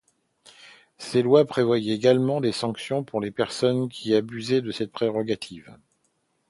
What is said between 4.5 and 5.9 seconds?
de cette prérogative.